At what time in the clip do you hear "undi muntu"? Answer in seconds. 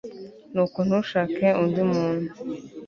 1.63-2.31